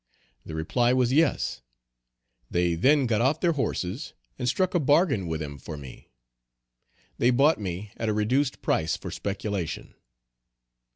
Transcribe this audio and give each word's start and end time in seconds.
The 0.47 0.55
reply 0.55 0.93
was, 0.93 1.13
yes. 1.13 1.61
They 2.49 2.73
then 2.73 3.05
got 3.05 3.21
off 3.21 3.39
their 3.39 3.51
horses 3.51 4.13
and 4.39 4.49
struck 4.49 4.73
a 4.73 4.79
bargain 4.79 5.27
with 5.27 5.43
him 5.43 5.59
for 5.59 5.77
me. 5.77 6.09
They 7.19 7.29
bought 7.29 7.61
me 7.61 7.91
at 7.97 8.09
a 8.09 8.13
reduced 8.13 8.63
price 8.63 8.97
for 8.97 9.11
speculation. 9.11 9.93